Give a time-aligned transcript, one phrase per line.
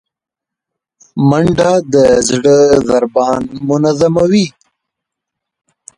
[1.29, 1.95] منډه د
[2.27, 2.57] زړه
[2.87, 4.47] ضربان منظموي